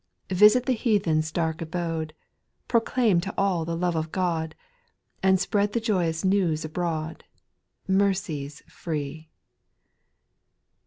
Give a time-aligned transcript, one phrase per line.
[0.31, 2.15] Visit the heathen's dark abode,
[2.67, 4.55] Proclaim to all the love of God,
[5.21, 7.23] And spread the joyous news abroad—
[7.87, 9.29] Mercy 's free.